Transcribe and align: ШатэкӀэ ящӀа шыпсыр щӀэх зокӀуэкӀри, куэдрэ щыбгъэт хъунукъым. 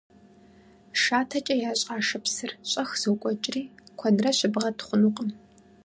ШатэкӀэ 1.01 1.55
ящӀа 1.71 1.97
шыпсыр 2.07 2.51
щӀэх 2.69 2.89
зокӀуэкӀри, 3.01 3.63
куэдрэ 3.99 4.31
щыбгъэт 4.37 4.79
хъунукъым. 4.85 5.29